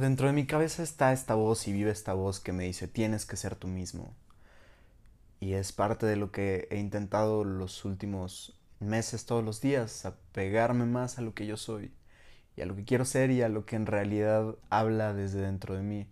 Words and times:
dentro 0.00 0.26
de 0.26 0.32
mi 0.32 0.46
cabeza 0.46 0.82
está 0.82 1.12
esta 1.12 1.34
voz 1.34 1.66
y 1.68 1.72
vive 1.72 1.90
esta 1.90 2.14
voz 2.14 2.40
que 2.40 2.52
me 2.52 2.64
dice, 2.64 2.88
tienes 2.88 3.26
que 3.26 3.36
ser 3.36 3.56
tú 3.56 3.68
mismo. 3.68 4.14
Y 5.40 5.54
es 5.54 5.72
parte 5.72 6.06
de 6.06 6.16
lo 6.16 6.32
que 6.32 6.68
he 6.70 6.78
intentado 6.78 7.44
los 7.44 7.84
últimos 7.84 8.58
meses, 8.80 9.26
todos 9.26 9.44
los 9.44 9.60
días, 9.60 10.06
apegarme 10.06 10.86
más 10.86 11.18
a 11.18 11.22
lo 11.22 11.34
que 11.34 11.46
yo 11.46 11.56
soy 11.56 11.92
y 12.56 12.62
a 12.62 12.66
lo 12.66 12.76
que 12.76 12.84
quiero 12.84 13.04
ser 13.04 13.30
y 13.30 13.42
a 13.42 13.48
lo 13.48 13.66
que 13.66 13.76
en 13.76 13.86
realidad 13.86 14.56
habla 14.70 15.14
desde 15.14 15.40
dentro 15.40 15.74
de 15.76 15.82
mí. 15.82 16.08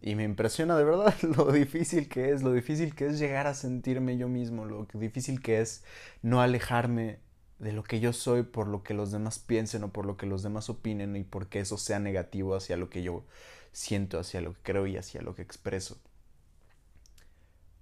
Y 0.00 0.16
me 0.16 0.24
impresiona 0.24 0.76
de 0.76 0.84
verdad 0.84 1.14
lo 1.36 1.50
difícil 1.52 2.08
que 2.08 2.30
es, 2.30 2.42
lo 2.42 2.52
difícil 2.52 2.94
que 2.94 3.06
es 3.06 3.18
llegar 3.18 3.46
a 3.46 3.54
sentirme 3.54 4.16
yo 4.18 4.28
mismo, 4.28 4.64
lo 4.66 4.86
difícil 4.94 5.40
que 5.40 5.60
es 5.60 5.84
no 6.22 6.40
alejarme 6.42 7.18
de 7.64 7.72
lo 7.72 7.82
que 7.82 7.98
yo 7.98 8.12
soy 8.12 8.42
por 8.42 8.68
lo 8.68 8.82
que 8.82 8.92
los 8.92 9.10
demás 9.10 9.38
piensen 9.38 9.84
o 9.84 9.88
por 9.88 10.04
lo 10.04 10.18
que 10.18 10.26
los 10.26 10.42
demás 10.42 10.68
opinen 10.68 11.16
y 11.16 11.24
porque 11.24 11.60
eso 11.60 11.78
sea 11.78 11.98
negativo 11.98 12.54
hacia 12.54 12.76
lo 12.76 12.90
que 12.90 13.02
yo 13.02 13.24
siento, 13.72 14.18
hacia 14.18 14.42
lo 14.42 14.52
que 14.52 14.60
creo 14.62 14.86
y 14.86 14.98
hacia 14.98 15.22
lo 15.22 15.34
que 15.34 15.40
expreso. 15.40 15.96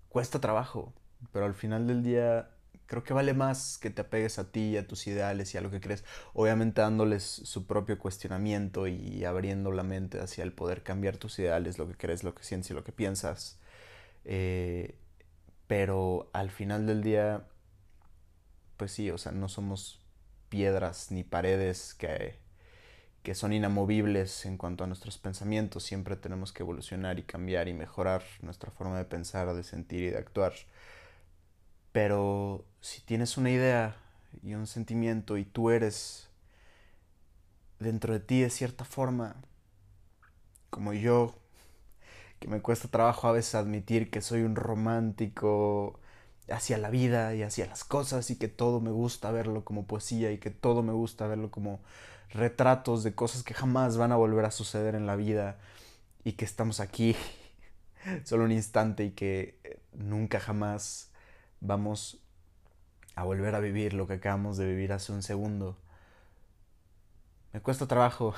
Cuesta 0.09 0.41
trabajo, 0.41 0.93
pero 1.33 1.47
al 1.47 1.55
final 1.55 1.89
del 1.89 2.05
día 2.05 2.49
creo 2.87 3.03
que 3.03 3.13
vale 3.13 3.35
más 3.35 3.77
que 3.77 3.91
te 3.91 4.03
apegues 4.03 4.39
a 4.39 4.53
ti 4.53 4.77
a 4.77 4.87
tus 4.87 5.09
ideales 5.09 5.53
y 5.53 5.59
a 5.59 5.61
lo 5.61 5.71
que 5.73 5.81
crees, 5.81 6.05
obviamente 6.33 6.81
dándoles 6.81 7.25
su 7.25 7.67
propio 7.67 7.99
cuestionamiento 7.99 8.87
y 8.87 9.25
abriendo 9.25 9.73
la 9.73 9.83
mente 9.83 10.21
hacia 10.21 10.45
el 10.45 10.53
poder 10.53 10.85
cambiar 10.85 11.17
tus 11.17 11.41
ideales, 11.41 11.77
lo 11.79 11.89
que 11.89 11.97
crees, 11.97 12.23
lo 12.23 12.37
que 12.37 12.45
sientes 12.45 12.71
y 12.71 12.75
lo 12.75 12.85
que 12.85 12.93
piensas. 12.93 13.59
Eh, 14.25 14.95
pero 15.67 16.31
al 16.33 16.51
final 16.51 16.87
del 16.87 17.03
día 17.03 17.47
pues 18.77 18.93
sí, 18.93 19.11
o 19.11 19.19
sea, 19.19 19.33
no 19.33 19.49
somos 19.49 20.01
piedras 20.49 21.11
ni 21.11 21.25
paredes 21.25 21.95
que, 21.95 22.37
que 23.23 23.35
son 23.35 23.53
inamovibles 23.53 24.47
en 24.47 24.57
cuanto 24.57 24.85
a 24.85 24.87
nuestros 24.87 25.19
pensamientos. 25.19 25.85
Siempre 25.85 26.17
tenemos 26.17 26.53
que 26.53 26.63
evolucionar 26.63 27.19
y 27.19 27.23
cambiar 27.23 27.69
y 27.69 27.75
mejorar 27.75 28.23
nuestra 28.43 28.71
forma 28.71 28.99
de 28.99 29.05
pensar, 29.05 29.53
de 29.55 29.63
sentir 29.65 30.03
y 30.03 30.11
de 30.11 30.19
actuar. 30.19 30.53
Pero 31.93 32.65
si 32.81 33.01
tienes 33.03 33.37
una 33.37 33.51
idea 33.51 33.97
y 34.43 34.55
un 34.55 34.67
sentimiento 34.67 35.37
y 35.37 35.45
tú 35.45 35.71
eres 35.71 36.29
dentro 37.79 38.13
de 38.13 38.21
ti 38.21 38.41
de 38.41 38.51
cierta 38.51 38.85
forma, 38.85 39.37
como 40.71 40.93
yo, 40.95 41.35
que 42.41 42.49
me 42.49 42.61
cuesta 42.61 42.89
trabajo 42.89 43.29
a 43.29 43.33
veces 43.33 43.55
admitir 43.55 44.11
que 44.11 44.21
soy 44.21 44.43
un 44.43 44.57
romántico 44.57 46.01
hacia 46.51 46.79
la 46.79 46.91
vida 46.91 47.35
y 47.35 47.43
hacia 47.43 47.67
las 47.67 47.85
cosas 47.85 48.31
y 48.31 48.37
que 48.37 48.49
todo 48.49 48.81
me 48.81 48.91
gusta 48.91 49.31
verlo 49.31 49.65
como 49.65 49.87
poesía 49.87 50.33
y 50.33 50.39
que 50.39 50.51
todo 50.51 50.83
me 50.83 50.93
gusta 50.93 51.27
verlo 51.27 51.51
como 51.51 51.81
retratos 52.31 53.05
de 53.05 53.15
cosas 53.15 53.43
que 53.43 53.55
jamás 53.55 53.97
van 53.97 54.13
a 54.13 54.17
volver 54.17 54.45
a 54.45 54.51
suceder 54.51 54.95
en 54.95 55.07
la 55.07 55.17
vida 55.17 55.59
y 56.25 56.33
que 56.33 56.45
estamos 56.45 56.81
aquí 56.81 57.17
solo 58.25 58.45
un 58.45 58.53
instante 58.53 59.05
y 59.05 59.11
que 59.11 59.61
eh, 59.65 59.81
nunca 59.93 60.41
jamás 60.41 61.11
vamos 61.61 62.19
a 63.15 63.25
volver 63.25 63.55
a 63.55 63.61
vivir 63.61 63.93
lo 63.93 64.07
que 64.07 64.15
acabamos 64.15 64.57
de 64.57 64.67
vivir 64.67 64.93
hace 64.93 65.13
un 65.13 65.23
segundo. 65.23 65.79
Me 67.53 67.61
cuesta 67.61 67.87
trabajo 67.87 68.35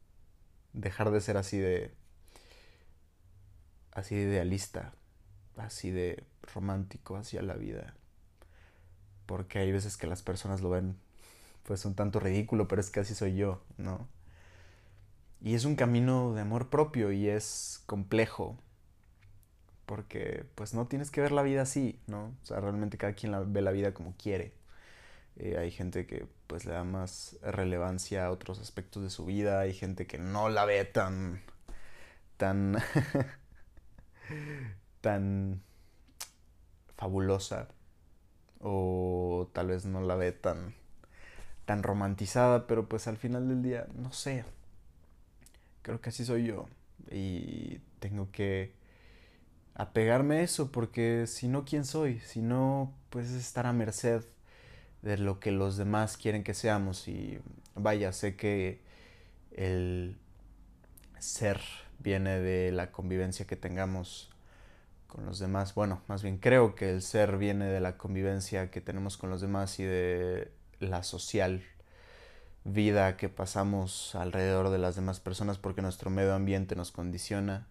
dejar 0.72 1.10
de 1.10 1.20
ser 1.20 1.36
así 1.36 1.58
de 1.58 1.94
así 3.92 4.14
de 4.14 4.22
idealista, 4.22 4.92
así 5.58 5.90
de 5.90 6.24
romántico 6.54 7.16
hacia 7.16 7.42
la 7.42 7.54
vida. 7.54 7.94
Porque 9.26 9.58
hay 9.58 9.72
veces 9.72 9.96
que 9.96 10.06
las 10.06 10.22
personas 10.22 10.60
lo 10.60 10.70
ven 10.70 10.96
pues 11.64 11.84
un 11.84 11.94
tanto 11.94 12.20
ridículo, 12.20 12.68
pero 12.68 12.80
es 12.80 12.90
que 12.90 13.00
así 13.00 13.14
soy 13.14 13.36
yo, 13.36 13.62
¿no? 13.76 14.08
Y 15.40 15.54
es 15.54 15.64
un 15.64 15.76
camino 15.76 16.34
de 16.34 16.40
amor 16.40 16.70
propio 16.70 17.12
y 17.12 17.28
es 17.28 17.82
complejo. 17.86 18.58
Porque 19.86 20.44
pues 20.54 20.74
no 20.74 20.86
tienes 20.86 21.10
que 21.10 21.20
ver 21.20 21.32
la 21.32 21.42
vida 21.42 21.62
así, 21.62 21.98
¿no? 22.06 22.34
O 22.42 22.46
sea, 22.46 22.60
realmente 22.60 22.98
cada 22.98 23.14
quien 23.14 23.52
ve 23.52 23.62
la 23.62 23.70
vida 23.70 23.94
como 23.94 24.14
quiere. 24.16 24.52
Eh, 25.36 25.56
hay 25.58 25.70
gente 25.70 26.06
que 26.06 26.26
pues 26.46 26.64
le 26.64 26.72
da 26.72 26.84
más 26.84 27.36
relevancia 27.42 28.26
a 28.26 28.30
otros 28.30 28.58
aspectos 28.58 29.02
de 29.02 29.10
su 29.10 29.24
vida, 29.24 29.60
hay 29.60 29.72
gente 29.72 30.06
que 30.06 30.18
no 30.18 30.48
la 30.48 30.64
ve 30.64 30.84
tan 30.84 31.42
tan 32.36 32.76
tan 35.00 35.62
fabulosa 36.96 37.68
o 38.60 39.48
tal 39.52 39.68
vez 39.68 39.84
no 39.86 40.00
la 40.00 40.16
ve 40.16 40.32
tan 40.32 40.74
tan 41.64 41.82
romantizada, 41.82 42.66
pero 42.66 42.88
pues 42.88 43.08
al 43.08 43.18
final 43.18 43.46
del 43.46 43.62
día, 43.62 43.86
no 43.94 44.10
sé. 44.10 44.44
Creo 45.82 46.00
que 46.00 46.08
así 46.08 46.24
soy 46.24 46.46
yo 46.46 46.66
y 47.10 47.80
tengo 48.00 48.30
que 48.32 48.72
apegarme 49.74 50.38
a 50.38 50.42
eso 50.42 50.72
porque 50.72 51.26
si 51.26 51.46
no 51.46 51.64
quién 51.64 51.84
soy, 51.84 52.20
si 52.20 52.40
no 52.40 52.94
pues 53.10 53.30
estar 53.30 53.66
a 53.66 53.72
merced 53.72 54.22
de 55.02 55.18
lo 55.18 55.40
que 55.40 55.50
los 55.52 55.76
demás 55.76 56.16
quieren 56.16 56.42
que 56.42 56.54
seamos 56.54 57.06
y 57.06 57.38
vaya, 57.74 58.12
sé 58.12 58.34
que 58.34 58.80
el 59.52 60.16
ser 61.18 61.60
viene 61.98 62.38
de 62.40 62.72
la 62.72 62.90
convivencia 62.92 63.46
que 63.46 63.56
tengamos 63.56 64.30
con 65.08 65.26
los 65.26 65.40
demás. 65.40 65.74
Bueno, 65.74 66.02
más 66.06 66.22
bien 66.22 66.38
creo 66.38 66.76
que 66.76 66.90
el 66.90 67.02
ser 67.02 67.38
viene 67.38 67.66
de 67.66 67.80
la 67.80 67.96
convivencia 67.98 68.70
que 68.70 68.80
tenemos 68.80 69.16
con 69.16 69.30
los 69.30 69.40
demás 69.40 69.80
y 69.80 69.84
de 69.84 70.52
la 70.78 71.02
social 71.02 71.62
vida 72.64 73.16
que 73.16 73.28
pasamos 73.28 74.14
alrededor 74.14 74.70
de 74.70 74.78
las 74.78 74.94
demás 74.94 75.20
personas 75.20 75.58
porque 75.58 75.82
nuestro 75.82 76.10
medio 76.10 76.34
ambiente 76.34 76.76
nos 76.76 76.92
condiciona. 76.92 77.66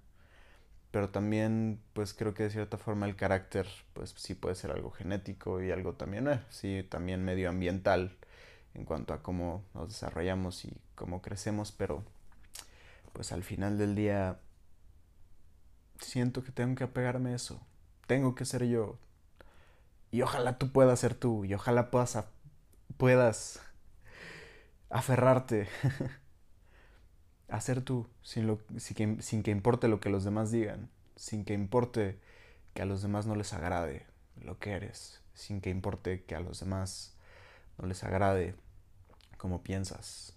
Pero 0.92 1.10
también, 1.10 1.80
pues 1.94 2.14
creo 2.14 2.34
que 2.34 2.44
de 2.44 2.50
cierta 2.50 2.78
forma 2.78 3.06
el 3.06 3.16
carácter, 3.16 3.68
pues 3.94 4.14
sí 4.18 4.36
puede 4.36 4.56
ser 4.56 4.72
algo 4.72 4.90
genético 4.92 5.62
y 5.62 5.72
algo 5.72 5.94
también, 5.94 6.28
eh, 6.28 6.40
sí, 6.50 6.86
también 6.90 7.24
medioambiental 7.24 8.16
en 8.74 8.86
cuanto 8.86 9.14
a 9.14 9.22
cómo 9.22 9.64
nos 9.74 9.90
desarrollamos 9.90 10.66
y 10.66 10.78
cómo 10.96 11.22
crecemos, 11.22 11.72
pero 11.72 12.04
pues 13.14 13.32
al 13.32 13.44
final 13.44 13.78
del 13.78 13.96
día 13.96 14.40
siento 16.00 16.44
que 16.44 16.52
tengo 16.52 16.76
que 16.76 16.84
apegarme 16.84 17.32
a 17.32 17.36
eso. 17.36 17.60
Tengo 18.08 18.36
que 18.36 18.46
ser 18.46 18.66
yo. 18.66 18.98
Y 20.12 20.22
ojalá 20.22 20.58
tú 20.58 20.72
puedas 20.72 21.00
ser 21.00 21.14
tú. 21.14 21.46
Y 21.46 21.54
ojalá 21.54 21.92
puedas, 21.92 22.24
puedas 22.98 23.62
aferrarte 24.90 25.68
a 27.50 27.62
ser 27.62 27.82
tú 27.82 28.08
sin, 28.22 28.48
lo, 28.48 28.60
sin, 28.78 28.96
que, 28.96 29.22
sin 29.22 29.44
que 29.44 29.52
importe 29.52 29.88
lo 29.88 30.00
que 30.00 30.10
los 30.10 30.24
demás 30.24 30.52
digan. 30.52 30.90
Sin 31.16 31.46
que 31.46 31.54
importe 31.54 32.20
que 32.74 32.82
a 32.84 32.86
los 32.86 33.02
demás 33.02 33.26
no 33.26 33.36
les 33.36 33.54
agrade 33.54 34.06
lo 34.42 34.60
que 34.60 34.72
eres. 34.72 35.22
Sin 35.34 35.62
que 35.62 35.70
importe 35.70 36.24
que 36.24 36.36
a 36.36 36.40
los 36.40 36.60
demás 36.60 37.16
no 37.78 37.88
les 37.88 38.04
agrade 38.04 38.56
como 39.38 39.64
piensas. 39.64 40.34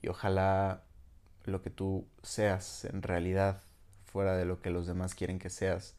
Y 0.00 0.08
ojalá 0.08 0.82
lo 1.44 1.62
que 1.62 1.70
tú 1.70 2.06
seas 2.22 2.84
en 2.84 3.02
realidad 3.02 3.62
fuera 4.16 4.34
de 4.34 4.46
lo 4.46 4.62
que 4.62 4.70
los 4.70 4.86
demás 4.86 5.14
quieren 5.14 5.38
que 5.38 5.50
seas, 5.50 5.92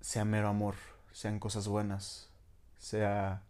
sea 0.00 0.24
mero 0.24 0.48
amor, 0.48 0.74
sean 1.12 1.38
cosas 1.38 1.68
buenas, 1.68 2.28
sea 2.76 3.44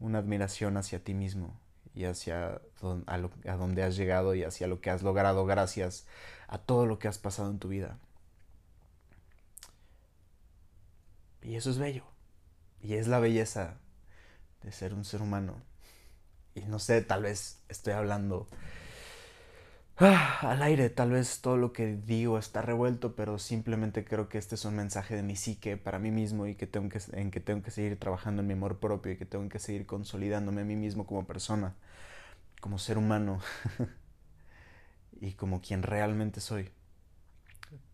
una 0.00 0.18
admiración 0.18 0.76
hacia 0.76 0.98
ti 0.98 1.14
mismo 1.14 1.56
y 1.94 2.06
hacia 2.06 2.60
a, 3.06 3.18
donde 3.56 3.84
has 3.84 3.94
llegado 3.94 4.34
y 4.34 4.42
hacia 4.42 4.66
lo 4.66 4.80
que 4.80 4.90
has 4.90 5.04
logrado 5.04 5.46
gracias 5.46 6.08
a 6.48 6.58
todo 6.58 6.86
lo 6.86 6.98
que 6.98 7.06
has 7.06 7.18
pasado 7.18 7.52
en 7.52 7.60
tu 7.60 7.68
vida. 7.68 8.00
Y 11.40 11.54
eso 11.54 11.70
es 11.70 11.78
bello. 11.78 12.02
Y 12.82 12.94
es 12.94 13.06
la 13.06 13.20
belleza 13.20 13.76
de 14.64 14.72
ser 14.72 14.92
un 14.92 15.04
ser 15.04 15.22
humano. 15.22 15.54
Y 16.56 16.62
no 16.62 16.80
sé, 16.80 17.00
tal 17.00 17.22
vez 17.22 17.60
estoy 17.68 17.92
hablando 17.92 18.48
Ah, 20.00 20.38
al 20.42 20.62
aire, 20.62 20.90
tal 20.90 21.10
vez 21.10 21.40
todo 21.40 21.56
lo 21.56 21.72
que 21.72 21.96
digo 21.96 22.38
está 22.38 22.62
revuelto, 22.62 23.16
pero 23.16 23.36
simplemente 23.40 24.04
creo 24.04 24.28
que 24.28 24.38
este 24.38 24.54
es 24.54 24.64
un 24.64 24.76
mensaje 24.76 25.16
de 25.16 25.24
mi 25.24 25.34
psique 25.34 25.76
para 25.76 25.98
mí 25.98 26.12
mismo 26.12 26.46
y 26.46 26.54
que 26.54 26.68
tengo 26.68 26.88
que, 26.88 27.00
en 27.14 27.32
que 27.32 27.40
tengo 27.40 27.62
que 27.64 27.72
seguir 27.72 27.98
trabajando 27.98 28.42
en 28.42 28.46
mi 28.46 28.52
amor 28.52 28.78
propio 28.78 29.10
y 29.12 29.16
que 29.16 29.26
tengo 29.26 29.48
que 29.48 29.58
seguir 29.58 29.86
consolidándome 29.86 30.60
a 30.60 30.64
mí 30.64 30.76
mismo 30.76 31.04
como 31.04 31.26
persona, 31.26 31.74
como 32.60 32.78
ser 32.78 32.96
humano 32.96 33.40
y 35.20 35.32
como 35.32 35.60
quien 35.60 35.82
realmente 35.82 36.40
soy. 36.40 36.70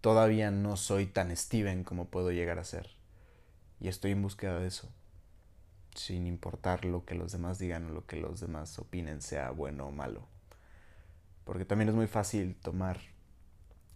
Todavía 0.02 0.50
no 0.50 0.76
soy 0.76 1.06
tan 1.06 1.34
Steven 1.34 1.84
como 1.84 2.08
puedo 2.08 2.32
llegar 2.32 2.58
a 2.58 2.64
ser 2.64 2.90
y 3.80 3.88
estoy 3.88 4.12
en 4.12 4.22
búsqueda 4.22 4.58
de 4.60 4.66
eso, 4.66 4.92
sin 5.94 6.26
importar 6.26 6.84
lo 6.84 7.06
que 7.06 7.14
los 7.14 7.32
demás 7.32 7.58
digan 7.58 7.86
o 7.86 7.90
lo 7.90 8.06
que 8.06 8.16
los 8.16 8.40
demás 8.40 8.78
opinen, 8.78 9.22
sea 9.22 9.50
bueno 9.52 9.86
o 9.86 9.90
malo 9.90 10.33
porque 11.44 11.64
también 11.64 11.88
es 11.88 11.94
muy 11.94 12.06
fácil 12.06 12.56
tomar 12.56 13.00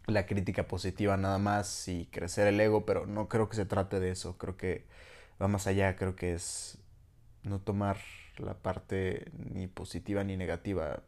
la 0.06 0.26
crítica 0.26 0.66
positiva 0.66 1.16
nada 1.16 1.38
más 1.38 1.88
y 1.88 2.06
crecer 2.06 2.46
el 2.46 2.60
ego, 2.60 2.86
pero 2.86 3.06
no 3.06 3.28
creo 3.28 3.48
que 3.48 3.56
se 3.56 3.66
trate 3.66 4.00
de 4.00 4.10
eso, 4.10 4.38
creo 4.38 4.56
que 4.56 4.86
va 5.40 5.48
más 5.48 5.66
allá, 5.66 5.96
creo 5.96 6.16
que 6.16 6.32
es 6.32 6.78
no 7.42 7.60
tomar 7.60 7.98
la 8.38 8.54
parte 8.54 9.30
ni 9.32 9.66
positiva 9.66 10.24
ni 10.24 10.36
negativa, 10.36 11.02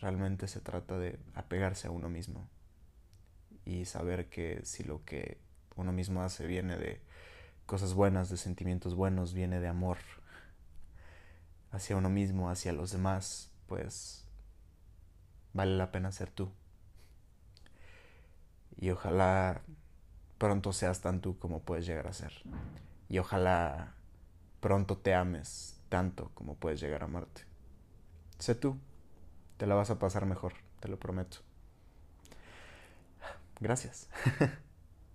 realmente 0.00 0.46
se 0.48 0.60
trata 0.60 0.98
de 0.98 1.18
apegarse 1.34 1.88
a 1.88 1.90
uno 1.90 2.08
mismo 2.08 2.48
y 3.64 3.84
saber 3.86 4.28
que 4.28 4.60
si 4.64 4.84
lo 4.84 5.04
que 5.04 5.38
uno 5.74 5.92
mismo 5.92 6.22
hace 6.22 6.46
viene 6.46 6.76
de 6.76 7.00
cosas 7.64 7.94
buenas, 7.94 8.28
de 8.28 8.36
sentimientos 8.36 8.94
buenos, 8.94 9.34
viene 9.34 9.60
de 9.60 9.68
amor 9.68 9.98
hacia 11.72 11.96
uno 11.96 12.08
mismo, 12.08 12.50
hacia 12.50 12.72
los 12.72 12.92
demás, 12.92 13.50
pues 13.66 14.25
vale 15.56 15.76
la 15.76 15.90
pena 15.90 16.12
ser 16.12 16.30
tú. 16.30 16.52
Y 18.78 18.90
ojalá 18.90 19.62
pronto 20.38 20.72
seas 20.72 21.00
tan 21.00 21.20
tú 21.20 21.38
como 21.38 21.60
puedes 21.60 21.86
llegar 21.86 22.06
a 22.06 22.12
ser. 22.12 22.32
Y 23.08 23.18
ojalá 23.18 23.94
pronto 24.60 24.98
te 24.98 25.14
ames 25.14 25.80
tanto 25.88 26.30
como 26.34 26.56
puedes 26.56 26.80
llegar 26.80 27.02
a 27.02 27.06
amarte. 27.06 27.42
Sé 28.38 28.54
tú, 28.54 28.76
te 29.56 29.66
la 29.66 29.74
vas 29.74 29.90
a 29.90 29.98
pasar 29.98 30.26
mejor, 30.26 30.52
te 30.80 30.88
lo 30.88 30.98
prometo. 30.98 31.38
Gracias. 33.60 34.08